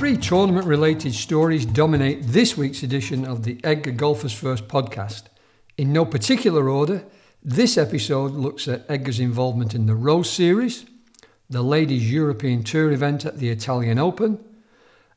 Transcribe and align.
Three 0.00 0.16
tournament 0.16 0.66
related 0.66 1.12
stories 1.12 1.66
dominate 1.66 2.22
this 2.22 2.56
week's 2.56 2.82
edition 2.82 3.26
of 3.26 3.42
the 3.42 3.60
EDGA 3.62 3.92
Golfers 3.98 4.32
First 4.32 4.66
podcast. 4.66 5.24
In 5.76 5.92
no 5.92 6.06
particular 6.06 6.70
order, 6.70 7.04
this 7.44 7.76
episode 7.76 8.32
looks 8.32 8.66
at 8.66 8.88
EDGA's 8.88 9.20
involvement 9.20 9.74
in 9.74 9.84
the 9.84 9.94
Rose 9.94 10.30
Series, 10.30 10.86
the 11.50 11.60
Ladies 11.60 12.10
European 12.10 12.62
Tour 12.62 12.90
event 12.92 13.26
at 13.26 13.40
the 13.40 13.50
Italian 13.50 13.98
Open, 13.98 14.42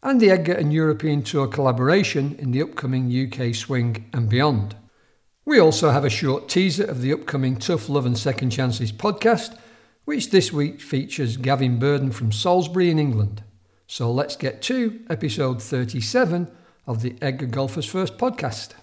and 0.04 0.20
the 0.20 0.30
EDGA 0.30 0.57
and 0.59 0.73
European 0.73 1.23
Tour 1.23 1.47
collaboration 1.47 2.36
in 2.38 2.52
the 2.52 2.61
upcoming 2.61 3.09
UK 3.09 3.55
Swing 3.55 4.09
and 4.11 4.27
beyond. 4.27 4.75
We 5.45 5.59
also 5.59 5.91
have 5.91 6.04
a 6.04 6.09
short 6.09 6.50
teaser 6.50 6.84
of 6.84 7.02
the 7.02 7.13
upcoming 7.13 7.55
Tough 7.55 7.88
Love 7.88 8.05
and 8.05 8.18
Second 8.18 8.49
Chances 8.49 8.91
podcast, 8.91 9.57
which 10.04 10.31
this 10.31 10.52
week 10.52 10.81
features 10.81 11.38
Gavin 11.38 11.79
Burden 11.79 12.12
from 12.12 12.34
Salisbury 12.34 12.90
in 12.91 12.99
England. 12.99 13.43
So 13.93 14.11
let's 14.11 14.35
get 14.35 14.63
to 14.63 15.02
episode 15.07 15.61
37 15.61 16.47
of 16.88 17.03
the 17.03 17.11
EDGA 17.21 17.45
Golfers 17.51 17.85
First 17.85 18.17
podcast. 18.17 18.73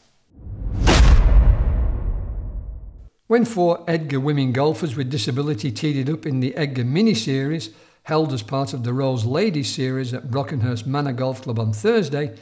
When 3.26 3.44
four 3.44 3.84
EDGA 3.88 4.20
women 4.20 4.52
golfers 4.52 4.94
with 4.94 5.10
disability 5.10 5.72
teed 5.72 6.08
up 6.08 6.26
in 6.26 6.38
the 6.38 6.54
EDGA 6.56 6.84
mini 6.84 7.14
series, 7.14 7.70
held 8.04 8.32
as 8.32 8.44
part 8.44 8.72
of 8.72 8.84
the 8.84 8.92
Rose 8.92 9.24
Ladies 9.24 9.74
series 9.74 10.14
at 10.14 10.30
Brockenhurst 10.30 10.86
Manor 10.86 11.14
Golf 11.14 11.42
Club 11.42 11.58
on 11.58 11.72
Thursday, 11.72 12.36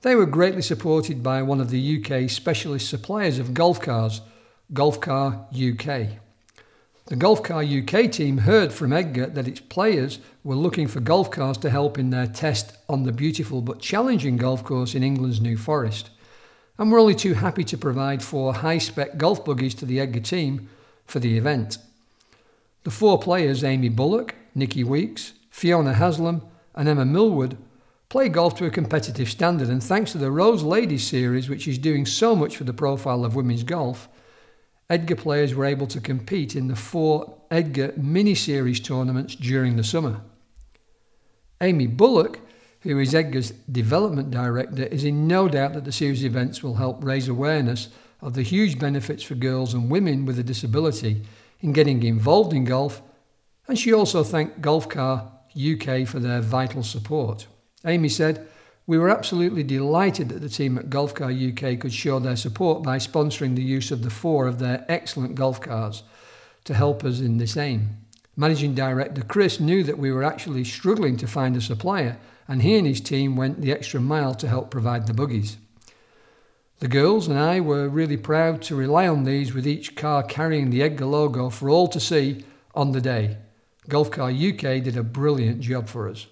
they 0.00 0.14
were 0.14 0.24
greatly 0.24 0.62
supported 0.62 1.22
by 1.22 1.42
one 1.42 1.60
of 1.60 1.68
the 1.68 2.02
UK 2.02 2.30
specialist 2.30 2.88
suppliers 2.88 3.38
of 3.38 3.52
golf 3.52 3.78
cars, 3.78 4.22
Golf 4.72 5.02
Car 5.02 5.46
UK. 5.52 6.16
The 7.06 7.14
Golf 7.14 7.44
Car 7.44 7.62
UK 7.62 8.10
team 8.10 8.38
heard 8.38 8.72
from 8.72 8.92
EDGA 8.92 9.32
that 9.34 9.46
its 9.46 9.60
players 9.60 10.18
were 10.42 10.56
looking 10.56 10.88
for 10.88 10.98
golf 10.98 11.30
cars 11.30 11.56
to 11.58 11.70
help 11.70 12.00
in 12.00 12.10
their 12.10 12.26
test 12.26 12.76
on 12.88 13.04
the 13.04 13.12
beautiful 13.12 13.60
but 13.62 13.78
challenging 13.78 14.36
golf 14.36 14.64
course 14.64 14.92
in 14.92 15.04
England's 15.04 15.40
New 15.40 15.56
Forest, 15.56 16.10
and 16.78 16.90
were 16.90 16.98
only 16.98 17.14
too 17.14 17.34
happy 17.34 17.62
to 17.62 17.78
provide 17.78 18.24
four 18.24 18.54
high 18.54 18.78
spec 18.78 19.18
golf 19.18 19.44
buggies 19.44 19.76
to 19.76 19.86
the 19.86 20.00
EDGA 20.00 20.20
team 20.24 20.68
for 21.04 21.20
the 21.20 21.38
event. 21.38 21.78
The 22.82 22.90
four 22.90 23.20
players, 23.20 23.62
Amy 23.62 23.88
Bullock, 23.88 24.34
Nikki 24.56 24.82
Weeks, 24.82 25.32
Fiona 25.48 25.94
Haslam, 25.94 26.42
and 26.74 26.88
Emma 26.88 27.04
Millward, 27.04 27.56
play 28.08 28.28
golf 28.28 28.56
to 28.56 28.66
a 28.66 28.70
competitive 28.70 29.30
standard, 29.30 29.68
and 29.68 29.80
thanks 29.80 30.10
to 30.10 30.18
the 30.18 30.32
Rose 30.32 30.64
Ladies 30.64 31.06
series, 31.06 31.48
which 31.48 31.68
is 31.68 31.78
doing 31.78 32.04
so 32.04 32.34
much 32.34 32.56
for 32.56 32.64
the 32.64 32.72
profile 32.72 33.24
of 33.24 33.36
women's 33.36 33.62
golf, 33.62 34.08
EDGA 34.88 35.16
players 35.16 35.54
were 35.54 35.64
able 35.64 35.86
to 35.88 36.00
compete 36.00 36.54
in 36.54 36.68
the 36.68 36.76
four 36.76 37.40
EDGA 37.50 37.96
mini 37.96 38.34
series 38.34 38.80
tournaments 38.80 39.34
during 39.34 39.76
the 39.76 39.84
summer. 39.84 40.20
Amy 41.60 41.86
Bullock, 41.86 42.40
who 42.80 42.98
is 43.00 43.14
EDGA's 43.14 43.50
development 43.70 44.30
director, 44.30 44.84
is 44.84 45.04
in 45.04 45.26
no 45.26 45.48
doubt 45.48 45.72
that 45.72 45.84
the 45.84 45.92
series 45.92 46.24
events 46.24 46.62
will 46.62 46.74
help 46.74 47.02
raise 47.02 47.28
awareness 47.28 47.88
of 48.20 48.34
the 48.34 48.42
huge 48.42 48.78
benefits 48.78 49.22
for 49.22 49.34
girls 49.34 49.74
and 49.74 49.90
women 49.90 50.24
with 50.24 50.38
a 50.38 50.42
disability 50.42 51.22
in 51.60 51.72
getting 51.72 52.02
involved 52.02 52.52
in 52.52 52.64
golf, 52.64 53.02
and 53.66 53.78
she 53.78 53.92
also 53.92 54.22
thanked 54.22 54.62
Golfcar 54.62 55.32
UK 55.56 56.06
for 56.06 56.20
their 56.20 56.40
vital 56.40 56.82
support. 56.82 57.46
Amy 57.84 58.08
said, 58.08 58.46
We 58.88 58.98
were 58.98 59.08
absolutely 59.08 59.64
delighted 59.64 60.28
that 60.28 60.40
the 60.40 60.48
team 60.48 60.78
at 60.78 60.90
Golf 60.90 61.12
Car 61.12 61.32
UK 61.32 61.80
could 61.80 61.92
show 61.92 62.20
their 62.20 62.36
support 62.36 62.84
by 62.84 62.98
sponsoring 62.98 63.56
the 63.56 63.62
use 63.62 63.90
of 63.90 64.02
the 64.02 64.10
four 64.10 64.46
of 64.46 64.60
their 64.60 64.84
excellent 64.88 65.34
golf 65.34 65.60
cars 65.60 66.04
to 66.64 66.74
help 66.74 67.04
us 67.04 67.18
in 67.18 67.38
this 67.38 67.56
aim. 67.56 67.96
Managing 68.36 68.74
Director 68.74 69.22
Chris 69.22 69.58
knew 69.58 69.82
that 69.82 69.98
we 69.98 70.12
were 70.12 70.22
actually 70.22 70.62
struggling 70.62 71.16
to 71.16 71.26
find 71.26 71.56
a 71.56 71.60
supplier, 71.60 72.16
and 72.46 72.62
he 72.62 72.76
and 72.76 72.86
his 72.86 73.00
team 73.00 73.34
went 73.34 73.60
the 73.60 73.72
extra 73.72 74.00
mile 74.00 74.34
to 74.36 74.46
help 74.46 74.70
provide 74.70 75.06
the 75.06 75.14
buggies. 75.14 75.56
The 76.78 76.88
girls 76.88 77.26
and 77.26 77.38
I 77.38 77.60
were 77.60 77.88
really 77.88 78.18
proud 78.18 78.62
to 78.62 78.76
rely 78.76 79.08
on 79.08 79.24
these 79.24 79.52
with 79.52 79.66
each 79.66 79.96
car 79.96 80.22
carrying 80.22 80.70
the 80.70 80.82
EDGA 80.82 81.06
logo 81.06 81.50
for 81.50 81.70
all 81.70 81.88
to 81.88 81.98
see 81.98 82.44
on 82.74 82.92
the 82.92 83.00
day. 83.00 83.38
Golf 83.88 84.10
Car 84.10 84.30
UK 84.30 84.82
did 84.84 84.96
a 84.96 85.02
brilliant 85.02 85.60
job 85.60 85.88
for 85.88 86.08
us. 86.08 86.26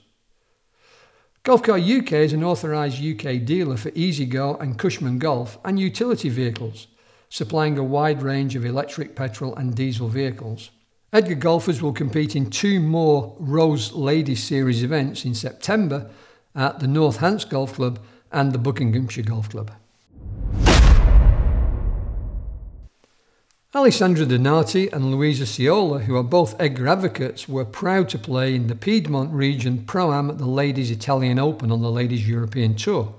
Golfcar 1.44 1.78
UK 1.78 2.12
is 2.12 2.32
an 2.32 2.42
authorised 2.42 3.04
UK 3.04 3.44
dealer 3.44 3.76
for 3.76 3.90
E-Z-GO 3.94 4.54
and 4.54 4.78
Cushman 4.78 5.18
Golf 5.18 5.58
and 5.62 5.78
utility 5.78 6.30
vehicles, 6.30 6.86
supplying 7.28 7.76
a 7.76 7.84
wide 7.84 8.22
range 8.22 8.56
of 8.56 8.64
electric, 8.64 9.14
petrol, 9.14 9.54
and 9.56 9.74
diesel 9.74 10.08
vehicles. 10.08 10.70
EDGA 11.12 11.34
golfers 11.34 11.82
will 11.82 11.92
compete 11.92 12.34
in 12.34 12.48
two 12.48 12.80
more 12.80 13.36
Rose 13.38 13.92
Ladies 13.92 14.42
Series 14.42 14.82
events 14.82 15.26
in 15.26 15.34
September 15.34 16.10
at 16.54 16.80
the 16.80 16.88
North 16.88 17.18
Hants 17.18 17.44
Golf 17.44 17.74
Club 17.74 17.98
and 18.32 18.52
the 18.52 18.58
Buckinghamshire 18.58 19.24
Golf 19.24 19.50
Club. 19.50 19.70
Alessandra 23.76 24.24
Donati 24.24 24.88
and 24.92 25.10
Luisa 25.10 25.42
Ciola, 25.42 26.04
who 26.04 26.14
are 26.14 26.22
both 26.22 26.56
EDGA 26.60 26.88
advocates, 26.88 27.48
were 27.48 27.64
proud 27.64 28.08
to 28.10 28.18
play 28.20 28.54
in 28.54 28.68
the 28.68 28.76
Piedmont 28.76 29.32
region 29.32 29.84
Pro 29.84 30.12
Am 30.12 30.30
at 30.30 30.38
the 30.38 30.46
Ladies 30.46 30.92
Italian 30.92 31.40
Open 31.40 31.72
on 31.72 31.82
the 31.82 31.90
Ladies 31.90 32.28
European 32.28 32.76
Tour. 32.76 33.12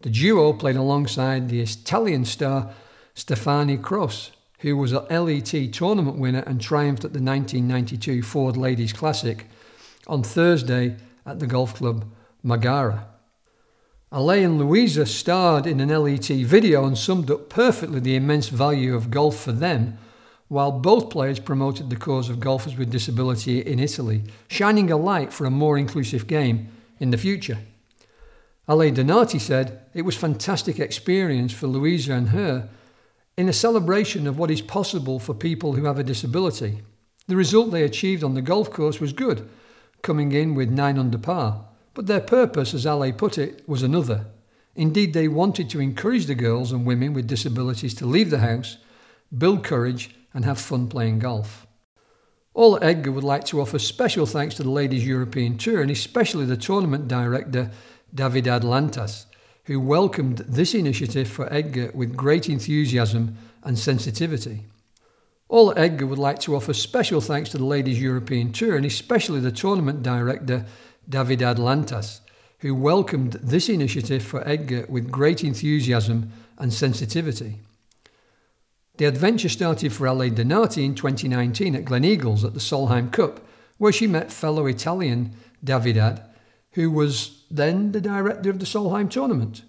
The 0.00 0.08
duo 0.08 0.54
played 0.54 0.76
alongside 0.76 1.50
the 1.50 1.60
Italian 1.60 2.24
star 2.24 2.72
Stefania 3.14 3.76
Croce, 3.82 4.30
who 4.60 4.78
was 4.78 4.92
a 4.92 5.00
LET 5.10 5.74
tournament 5.74 6.16
winner 6.16 6.42
and 6.46 6.58
triumphed 6.58 7.04
at 7.04 7.12
the 7.12 7.20
1992 7.20 8.22
Ford 8.22 8.56
Ladies 8.56 8.94
Classic 8.94 9.44
on 10.06 10.22
Thursday 10.22 10.96
at 11.26 11.38
the 11.38 11.46
golf 11.46 11.74
club 11.74 12.06
Margara. 12.42 13.04
Ale 14.12 14.30
and 14.30 14.56
Louisa 14.56 15.04
starred 15.04 15.66
in 15.66 15.80
an 15.80 15.88
LET 15.88 16.26
video 16.26 16.84
and 16.84 16.96
summed 16.96 17.28
up 17.28 17.48
perfectly 17.48 17.98
the 17.98 18.14
immense 18.14 18.48
value 18.48 18.94
of 18.94 19.10
golf 19.10 19.36
for 19.36 19.50
them, 19.50 19.98
while 20.46 20.70
both 20.70 21.10
players 21.10 21.40
promoted 21.40 21.90
the 21.90 21.96
cause 21.96 22.28
of 22.28 22.38
golfers 22.38 22.76
with 22.76 22.92
disability 22.92 23.58
in 23.58 23.80
Italy, 23.80 24.22
shining 24.46 24.92
a 24.92 24.96
light 24.96 25.32
for 25.32 25.44
a 25.44 25.50
more 25.50 25.76
inclusive 25.76 26.28
game 26.28 26.68
in 27.00 27.10
the 27.10 27.18
future. 27.18 27.58
Ale 28.68 28.92
Donati 28.92 29.40
said 29.40 29.80
it 29.92 30.02
was 30.02 30.14
a 30.14 30.20
fantastic 30.20 30.78
experience 30.78 31.52
for 31.52 31.66
Louisa 31.66 32.12
and 32.12 32.28
her 32.28 32.68
in 33.36 33.48
a 33.48 33.52
celebration 33.52 34.28
of 34.28 34.38
what 34.38 34.52
is 34.52 34.62
possible 34.62 35.18
for 35.18 35.34
people 35.34 35.72
who 35.72 35.84
have 35.84 35.98
a 35.98 36.04
disability. 36.04 36.82
The 37.26 37.34
result 37.34 37.72
they 37.72 37.82
achieved 37.82 38.22
on 38.22 38.34
the 38.34 38.40
golf 38.40 38.70
course 38.70 39.00
was 39.00 39.12
good, 39.12 39.48
coming 40.02 40.30
in 40.30 40.54
with 40.54 40.70
9 40.70 40.96
under 40.96 41.18
par. 41.18 41.64
But 41.96 42.08
their 42.08 42.20
purpose, 42.20 42.74
as 42.74 42.84
Ale 42.84 43.10
put 43.10 43.38
it, 43.38 43.66
was 43.66 43.82
another. 43.82 44.26
Indeed, 44.74 45.14
they 45.14 45.28
wanted 45.28 45.70
to 45.70 45.80
encourage 45.80 46.26
the 46.26 46.34
girls 46.34 46.70
and 46.70 46.84
women 46.84 47.14
with 47.14 47.26
disabilities 47.26 47.94
to 47.94 48.04
leave 48.04 48.28
the 48.28 48.40
house, 48.40 48.76
build 49.36 49.64
courage, 49.64 50.14
and 50.34 50.44
have 50.44 50.60
fun 50.60 50.88
playing 50.88 51.20
golf. 51.20 51.66
All 52.52 52.78
EDGA 52.82 53.10
would 53.10 53.24
like 53.24 53.44
to 53.46 53.62
offer 53.62 53.78
special 53.78 54.26
thanks 54.26 54.54
to 54.56 54.62
the 54.62 54.70
Ladies 54.70 55.06
European 55.06 55.56
Tour 55.56 55.80
and 55.80 55.90
especially 55.90 56.44
the 56.44 56.58
tournament 56.58 57.08
director 57.08 57.70
David 58.14 58.46
Atlantas, 58.46 59.24
who 59.64 59.80
welcomed 59.80 60.38
this 60.40 60.74
initiative 60.74 61.28
for 61.28 61.50
EDGA 61.50 61.92
with 61.94 62.14
great 62.14 62.50
enthusiasm 62.50 63.38
and 63.64 63.78
sensitivity. 63.78 64.64
All 65.48 65.72
EDGA 65.72 66.06
would 66.06 66.18
like 66.18 66.40
to 66.40 66.56
offer 66.56 66.74
special 66.74 67.22
thanks 67.22 67.48
to 67.50 67.56
the 67.56 67.64
Ladies 67.64 68.02
European 68.02 68.52
Tour 68.52 68.76
and 68.76 68.84
especially 68.84 69.40
the 69.40 69.50
tournament 69.50 70.02
director 70.02 70.66
David 71.08 71.42
Atlantas, 71.42 72.20
who 72.60 72.74
welcomed 72.74 73.34
this 73.34 73.68
initiative 73.68 74.22
for 74.22 74.46
EDGA 74.46 74.86
with 74.88 75.10
great 75.10 75.44
enthusiasm 75.44 76.32
and 76.58 76.72
sensitivity. 76.72 77.60
The 78.96 79.04
adventure 79.04 79.50
started 79.50 79.92
for 79.92 80.06
Ale 80.06 80.30
Donati 80.30 80.84
in 80.84 80.94
2019 80.94 81.76
at 81.76 81.84
Gleneagles 81.84 82.44
at 82.44 82.54
the 82.54 82.60
Solheim 82.60 83.12
Cup, 83.12 83.46
where 83.76 83.92
she 83.92 84.06
met 84.06 84.32
fellow 84.32 84.66
Italian 84.66 85.32
Davidad, 85.62 86.22
who 86.72 86.90
was 86.90 87.42
then 87.50 87.92
the 87.92 88.00
director 88.00 88.48
of 88.48 88.58
the 88.58 88.64
Solheim 88.64 89.10
tournament. 89.10 89.62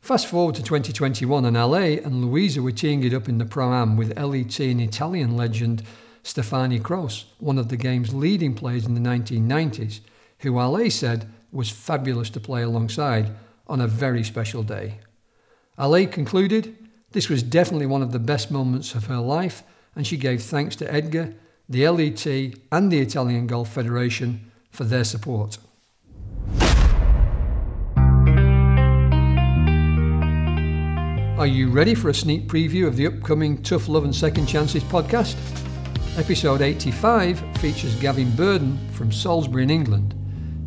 Fast 0.00 0.26
forward 0.26 0.54
to 0.54 0.62
2021, 0.62 1.44
and 1.44 1.56
Ale 1.56 1.74
and 2.04 2.24
Louisa 2.24 2.62
were 2.62 2.70
teeing 2.70 3.02
it 3.02 3.14
up 3.14 3.28
in 3.28 3.38
the 3.38 3.44
Pro 3.44 3.72
Am 3.72 3.96
with 3.96 4.16
LET 4.16 4.60
and 4.60 4.80
Italian 4.80 5.36
legend 5.36 5.82
Stefania 6.26 6.82
Croce, 6.82 7.24
one 7.38 7.56
of 7.56 7.68
the 7.68 7.76
game's 7.76 8.12
leading 8.12 8.52
players 8.52 8.84
in 8.84 8.94
the 8.94 9.00
1990s, 9.00 10.00
who 10.40 10.58
Ale 10.58 10.90
said 10.90 11.30
was 11.52 11.70
fabulous 11.70 12.28
to 12.30 12.40
play 12.40 12.62
alongside 12.62 13.30
on 13.68 13.80
a 13.80 13.86
very 13.86 14.24
special 14.24 14.64
day. 14.64 14.98
Ale 15.78 16.04
concluded 16.08 16.76
this 17.12 17.28
was 17.28 17.44
definitely 17.44 17.86
one 17.86 18.02
of 18.02 18.10
the 18.10 18.18
best 18.18 18.50
moments 18.50 18.96
of 18.96 19.06
her 19.06 19.18
life, 19.18 19.62
and 19.94 20.04
she 20.04 20.16
gave 20.16 20.42
thanks 20.42 20.74
to 20.76 20.92
EDGA, 20.92 21.32
the 21.68 21.88
LET, 21.88 22.26
and 22.72 22.90
the 22.90 22.98
Italian 22.98 23.46
Golf 23.46 23.72
Federation 23.72 24.50
for 24.70 24.82
their 24.82 25.04
support. 25.04 25.58
Are 31.38 31.46
you 31.46 31.70
ready 31.70 31.94
for 31.94 32.08
a 32.08 32.14
sneak 32.14 32.48
preview 32.48 32.88
of 32.88 32.96
the 32.96 33.06
upcoming 33.06 33.62
Tough 33.62 33.88
Love 33.88 34.02
and 34.02 34.14
Second 34.14 34.46
Chances 34.46 34.82
podcast? 34.82 35.36
Episode 36.16 36.62
85 36.62 37.58
features 37.58 37.94
Gavin 37.96 38.34
Burden 38.36 38.78
from 38.92 39.12
Salisbury 39.12 39.64
in 39.64 39.70
England. 39.70 40.14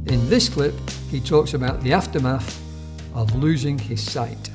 In 0.06 0.30
this 0.30 0.48
clip, 0.48 0.76
he 1.10 1.20
talks 1.20 1.56
about 1.56 1.82
the 1.82 1.92
aftermath 1.92 2.62
of 3.16 3.34
losing 3.34 3.80
his 3.80 4.00
sight. 4.00 4.52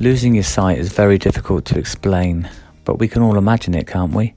Losing 0.00 0.34
your 0.34 0.44
sight 0.44 0.78
is 0.78 0.90
very 0.94 1.18
difficult 1.18 1.66
to 1.66 1.78
explain, 1.78 2.48
but 2.84 2.98
we 2.98 3.06
can 3.06 3.20
all 3.20 3.36
imagine 3.36 3.74
it, 3.74 3.86
can't 3.86 4.14
we? 4.14 4.34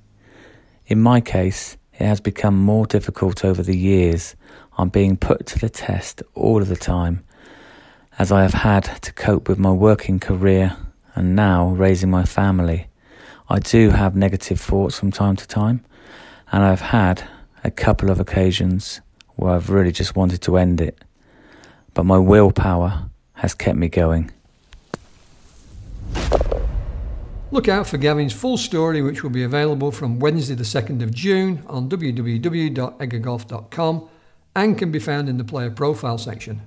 In 0.88 1.00
my 1.00 1.22
case, 1.22 1.78
it 1.94 2.06
has 2.06 2.20
become 2.20 2.58
more 2.58 2.86
difficult 2.86 3.46
over 3.46 3.64
the 3.64 3.78
years. 3.78 4.36
I'm 4.78 4.90
being 4.90 5.16
put 5.16 5.46
to 5.48 5.60
the 5.60 5.70
test 5.70 6.22
all 6.34 6.62
of 6.62 6.68
the 6.68 6.76
time, 6.76 7.24
as 8.20 8.30
I 8.30 8.42
have 8.42 8.56
had 8.56 8.84
to 9.04 9.14
cope 9.14 9.48
with 9.48 9.58
my 9.58 9.72
working 9.72 10.20
career 10.20 10.76
and 11.16 11.34
now 11.34 11.70
raising 11.70 12.12
my 12.12 12.26
family. 12.26 12.88
I 13.48 13.60
do 13.60 13.92
have 13.92 14.16
negative 14.16 14.60
thoughts 14.60 14.98
from 14.98 15.12
time 15.12 15.36
to 15.36 15.48
time, 15.48 15.86
and 16.52 16.64
I've 16.64 16.82
had 16.82 17.28
a 17.64 17.72
couple 17.72 18.10
of 18.10 18.20
occasions 18.20 19.02
where 19.36 19.54
I've 19.54 19.70
really 19.70 19.92
just 19.92 20.16
wanted 20.16 20.42
to 20.44 20.58
end 20.58 20.82
it. 20.82 21.04
But 21.94 22.06
my 22.06 22.18
willpower 22.18 23.10
has 23.34 23.54
kept 23.54 23.78
me 23.78 23.88
going. 23.88 24.32
Look 27.52 27.68
out 27.68 27.86
for 27.88 27.98
Gavin's 27.98 28.34
full 28.34 28.58
story, 28.58 29.02
which 29.02 29.24
will 29.24 29.30
be 29.30 29.44
available 29.44 29.92
from 29.92 30.20
Wednesday, 30.20 30.56
the 30.56 30.64
2nd 30.64 31.04
of 31.04 31.14
June 31.14 31.62
on 31.68 31.88
www.edgagolf.com 31.88 34.10
and 34.56 34.78
can 34.78 34.92
be 34.92 35.00
found 35.00 35.30
in 35.30 35.38
the 35.38 35.44
player 35.44 35.70
profile 35.70 36.18
section. 36.18 36.62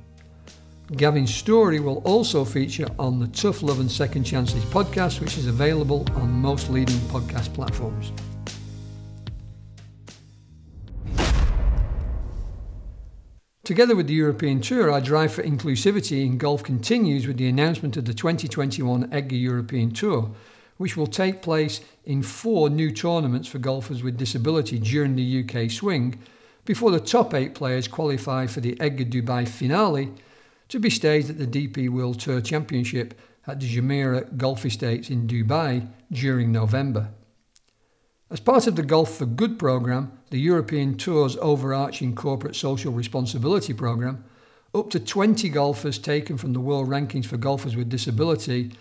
Gavin's 0.96 1.34
story 1.34 1.80
will 1.80 1.98
also 1.98 2.46
feature 2.46 2.88
on 2.98 3.18
the 3.18 3.26
Tough 3.28 3.62
Love 3.62 3.78
and 3.78 3.90
Second 3.90 4.24
Chances 4.24 4.64
podcast, 4.64 5.20
which 5.20 5.36
is 5.36 5.46
available 5.46 6.06
on 6.14 6.30
most 6.30 6.70
leading 6.70 6.96
podcast 7.10 7.52
platforms. 7.52 8.10
Together 13.64 13.94
with 13.94 14.06
the 14.06 14.14
European 14.14 14.62
Tour, 14.62 14.90
our 14.90 15.02
drive 15.02 15.30
for 15.30 15.42
inclusivity 15.42 16.24
in 16.24 16.38
golf 16.38 16.62
continues 16.62 17.26
with 17.26 17.36
the 17.36 17.48
announcement 17.48 17.98
of 17.98 18.06
the 18.06 18.14
2021 18.14 19.12
EDGA 19.12 19.36
European 19.36 19.90
Tour, 19.90 20.30
which 20.78 20.96
will 20.96 21.06
take 21.06 21.42
place 21.42 21.82
in 22.06 22.22
four 22.22 22.70
new 22.70 22.90
tournaments 22.90 23.46
for 23.46 23.58
golfers 23.58 24.02
with 24.02 24.16
disability 24.16 24.78
during 24.78 25.16
the 25.16 25.44
UK 25.44 25.70
swing, 25.70 26.18
before 26.64 26.90
the 26.90 26.98
top 26.98 27.34
eight 27.34 27.54
players 27.54 27.86
qualify 27.86 28.46
for 28.46 28.60
the 28.60 28.74
EDGA 28.76 29.04
Dubai 29.04 29.46
finale 29.46 30.14
to 30.68 30.78
be 30.78 30.90
staged 30.90 31.30
at 31.30 31.38
the 31.38 31.46
DP 31.46 31.88
World 31.88 32.20
Tour 32.20 32.40
Championship 32.40 33.18
at 33.46 33.60
the 33.60 33.76
Jumeirah 33.76 34.36
Golf 34.36 34.64
Estates 34.66 35.10
in 35.10 35.26
Dubai 35.26 35.88
during 36.12 36.52
November. 36.52 37.08
As 38.30 38.40
part 38.40 38.66
of 38.66 38.76
the 38.76 38.82
Golf 38.82 39.16
for 39.16 39.24
Good 39.24 39.58
programme, 39.58 40.12
the 40.28 40.38
European 40.38 40.98
Tour's 40.98 41.36
overarching 41.38 42.14
corporate 42.14 42.54
social 42.54 42.92
responsibility 42.92 43.72
programme, 43.72 44.24
up 44.74 44.90
to 44.90 45.00
20 45.00 45.48
golfers 45.48 45.98
taken 45.98 46.36
from 46.36 46.52
the 46.52 46.60
world 46.60 46.88
rankings 46.88 47.24
for 47.24 47.38
golfers 47.38 47.74
with 47.74 47.88
disability 47.88 48.72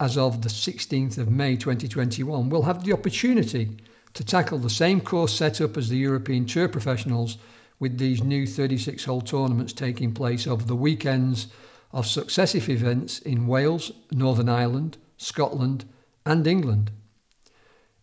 as 0.00 0.16
of 0.16 0.40
the 0.40 0.48
16th 0.48 1.18
of 1.18 1.30
May 1.30 1.56
2021, 1.56 2.48
will 2.48 2.62
have 2.62 2.84
the 2.84 2.94
opportunity 2.94 3.76
to 4.14 4.24
tackle 4.24 4.58
the 4.58 4.70
same 4.70 5.02
course 5.02 5.34
setup 5.34 5.76
as 5.76 5.90
the 5.90 5.98
European 5.98 6.46
Tour 6.46 6.68
professionals 6.68 7.36
with 7.78 7.98
these 7.98 8.22
new 8.22 8.46
36 8.46 9.04
hole 9.04 9.20
tournaments 9.20 9.72
taking 9.72 10.12
place 10.12 10.46
over 10.46 10.64
the 10.64 10.76
weekends 10.76 11.48
of 11.92 12.06
successive 12.06 12.68
events 12.68 13.18
in 13.20 13.46
Wales, 13.46 13.92
Northern 14.10 14.48
Ireland, 14.48 14.98
Scotland, 15.16 15.84
and 16.24 16.46
England. 16.46 16.90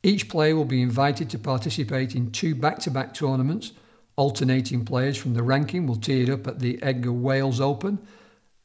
Each 0.01 0.27
player 0.27 0.55
will 0.55 0.65
be 0.65 0.81
invited 0.81 1.29
to 1.29 1.39
participate 1.39 2.15
in 2.15 2.31
two 2.31 2.55
back 2.55 2.79
to 2.79 2.91
back 2.91 3.13
tournaments. 3.13 3.71
Alternating 4.15 4.85
players 4.85 5.17
from 5.17 5.33
the 5.33 5.43
ranking 5.43 5.87
will 5.87 5.95
tee 5.95 6.23
it 6.23 6.29
up 6.29 6.45
at 6.45 6.59
the 6.59 6.77
EDGA 6.83 7.11
Wales 7.11 7.61
Open 7.61 7.99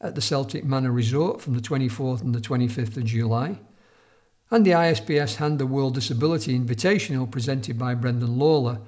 at 0.00 0.14
the 0.14 0.20
Celtic 0.20 0.64
Manor 0.64 0.92
Resort 0.92 1.40
from 1.40 1.54
the 1.54 1.60
24th 1.60 2.20
and 2.22 2.34
the 2.34 2.40
25th 2.40 2.96
of 2.96 3.04
July, 3.04 3.58
and 4.50 4.64
the 4.64 4.70
ISPS 4.72 5.36
Handa 5.36 5.66
World 5.66 5.94
Disability 5.94 6.58
Invitational 6.58 7.30
presented 7.30 7.78
by 7.78 7.94
Brendan 7.94 8.38
Lawler 8.38 8.80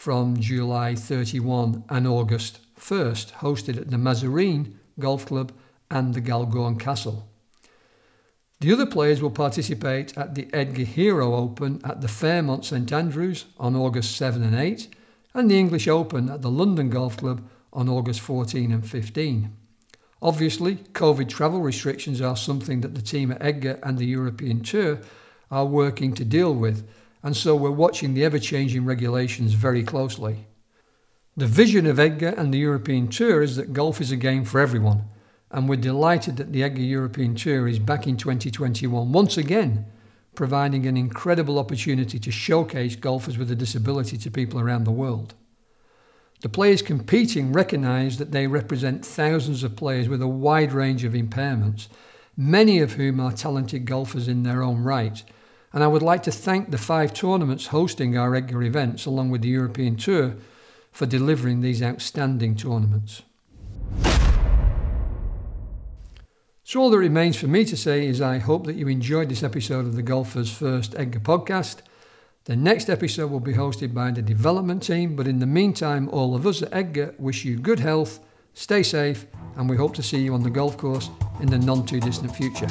from 0.00 0.40
July 0.40 0.94
31 0.94 1.84
and 1.90 2.08
August 2.08 2.60
1st, 2.78 3.32
hosted 3.32 3.76
at 3.76 3.90
the 3.90 3.98
Massereene 3.98 4.72
Golf 4.98 5.26
Club 5.26 5.52
and 5.90 6.14
the 6.14 6.22
Galgorm 6.22 6.80
Castle. 6.80 7.28
The 8.60 8.72
other 8.72 8.86
players 8.86 9.20
will 9.20 9.30
participate 9.30 10.16
at 10.16 10.34
the 10.34 10.46
EDGA 10.54 10.86
Hero 10.86 11.34
Open 11.34 11.82
at 11.84 12.00
the 12.00 12.08
Fairmont 12.08 12.64
St 12.64 12.90
Andrews 12.90 13.44
on 13.58 13.76
August 13.76 14.16
7 14.16 14.42
and 14.42 14.56
8, 14.56 14.88
and 15.34 15.50
the 15.50 15.58
English 15.58 15.86
Open 15.86 16.30
at 16.30 16.40
the 16.40 16.50
London 16.50 16.88
Golf 16.88 17.18
Club 17.18 17.46
on 17.70 17.86
August 17.86 18.20
14 18.20 18.72
and 18.72 18.88
15. 18.88 19.54
Obviously, 20.22 20.76
COVID 20.76 21.28
travel 21.28 21.60
restrictions 21.60 22.22
are 22.22 22.38
something 22.38 22.80
that 22.80 22.94
the 22.94 23.02
team 23.02 23.32
at 23.32 23.42
EDGA 23.42 23.78
and 23.82 23.98
the 23.98 24.06
European 24.06 24.62
Tour 24.62 25.00
are 25.50 25.66
working 25.66 26.14
to 26.14 26.24
deal 26.24 26.54
with, 26.54 26.88
and 27.22 27.36
so 27.36 27.54
we're 27.54 27.70
watching 27.70 28.14
the 28.14 28.24
ever 28.24 28.38
changing 28.38 28.84
regulations 28.84 29.52
very 29.54 29.82
closely. 29.82 30.46
The 31.36 31.46
vision 31.46 31.86
of 31.86 31.98
EDGA 31.98 32.34
and 32.36 32.52
the 32.52 32.58
European 32.58 33.08
Tour 33.08 33.42
is 33.42 33.56
that 33.56 33.72
golf 33.72 34.00
is 34.00 34.10
a 34.10 34.16
game 34.16 34.44
for 34.44 34.60
everyone, 34.60 35.04
and 35.50 35.68
we're 35.68 35.76
delighted 35.76 36.36
that 36.36 36.52
the 36.52 36.62
EDGA 36.62 36.82
European 36.82 37.34
Tour 37.34 37.68
is 37.68 37.78
back 37.78 38.06
in 38.06 38.16
2021 38.16 39.12
once 39.12 39.36
again, 39.36 39.86
providing 40.34 40.86
an 40.86 40.96
incredible 40.96 41.58
opportunity 41.58 42.18
to 42.18 42.30
showcase 42.30 42.96
golfers 42.96 43.36
with 43.36 43.50
a 43.50 43.56
disability 43.56 44.16
to 44.18 44.30
people 44.30 44.60
around 44.60 44.84
the 44.84 44.90
world. 44.90 45.34
The 46.40 46.48
players 46.48 46.80
competing 46.80 47.52
recognise 47.52 48.16
that 48.16 48.32
they 48.32 48.46
represent 48.46 49.04
thousands 49.04 49.62
of 49.62 49.76
players 49.76 50.08
with 50.08 50.22
a 50.22 50.28
wide 50.28 50.72
range 50.72 51.04
of 51.04 51.12
impairments, 51.12 51.88
many 52.36 52.78
of 52.78 52.92
whom 52.92 53.20
are 53.20 53.32
talented 53.32 53.84
golfers 53.84 54.26
in 54.26 54.42
their 54.42 54.62
own 54.62 54.82
right. 54.82 55.22
And 55.72 55.84
I 55.84 55.86
would 55.86 56.02
like 56.02 56.22
to 56.24 56.32
thank 56.32 56.70
the 56.70 56.78
five 56.78 57.14
tournaments 57.14 57.68
hosting 57.68 58.16
our 58.16 58.34
EDGA 58.34 58.66
events, 58.66 59.06
along 59.06 59.30
with 59.30 59.42
the 59.42 59.48
European 59.48 59.96
Tour, 59.96 60.34
for 60.90 61.06
delivering 61.06 61.60
these 61.60 61.82
outstanding 61.82 62.56
tournaments. 62.56 63.22
So, 66.64 66.80
all 66.80 66.90
that 66.90 66.98
remains 66.98 67.36
for 67.36 67.46
me 67.46 67.64
to 67.64 67.76
say 67.76 68.06
is 68.06 68.20
I 68.20 68.38
hope 68.38 68.66
that 68.66 68.76
you 68.76 68.88
enjoyed 68.88 69.28
this 69.28 69.42
episode 69.42 69.86
of 69.86 69.96
the 69.96 70.02
Golfer's 70.02 70.52
First 70.52 70.94
EDGA 70.94 71.20
podcast. 71.20 71.78
The 72.44 72.56
next 72.56 72.88
episode 72.88 73.30
will 73.30 73.40
be 73.40 73.54
hosted 73.54 73.92
by 73.92 74.10
the 74.10 74.22
development 74.22 74.82
team, 74.82 75.14
but 75.14 75.26
in 75.26 75.38
the 75.38 75.46
meantime, 75.46 76.08
all 76.08 76.34
of 76.34 76.46
us 76.46 76.62
at 76.62 76.72
EDGA 76.72 77.14
wish 77.18 77.44
you 77.44 77.58
good 77.58 77.80
health, 77.80 78.20
stay 78.54 78.82
safe, 78.82 79.26
and 79.56 79.68
we 79.68 79.76
hope 79.76 79.94
to 79.94 80.02
see 80.02 80.18
you 80.18 80.34
on 80.34 80.42
the 80.42 80.50
golf 80.50 80.76
course 80.76 81.10
in 81.40 81.48
the 81.48 81.58
non 81.58 81.86
too 81.86 82.00
distant 82.00 82.34
future. 82.34 82.68